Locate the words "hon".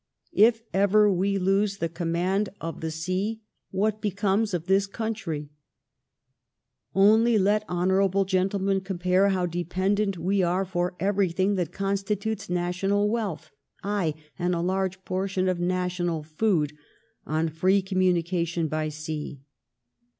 7.69-8.25